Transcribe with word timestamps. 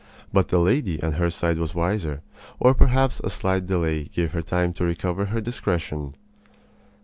But 0.33 0.47
the 0.47 0.57
lady 0.57 0.99
on 1.03 1.11
her 1.11 1.29
side 1.29 1.59
was 1.59 1.75
wiser; 1.75 2.23
or 2.59 2.73
perhaps 2.73 3.19
a 3.19 3.29
slight 3.29 3.67
delay 3.67 4.05
gave 4.05 4.31
her 4.31 4.41
time 4.41 4.73
to 4.73 4.83
recover 4.83 5.25
her 5.27 5.41
discretion. 5.41 6.15